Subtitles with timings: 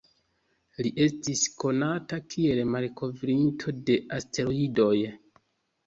[0.87, 4.95] Li estis konata kiel malkovrinto de asteroidoj.